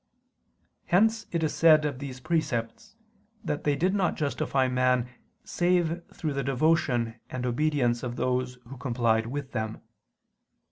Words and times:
Hence 0.87 1.27
it 1.31 1.43
is 1.43 1.53
said 1.53 1.85
of 1.85 1.99
these 1.99 2.19
precepts 2.19 2.95
that 3.43 3.65
they 3.65 3.75
did 3.75 3.93
not 3.93 4.15
justify 4.15 4.67
man 4.67 5.07
save 5.43 6.01
through 6.11 6.33
the 6.33 6.43
devotion 6.43 7.19
and 7.29 7.45
obedience 7.45 8.01
of 8.01 8.15
those 8.15 8.55
who 8.67 8.77
complied 8.79 9.27
with 9.27 9.51
them. 9.51 9.83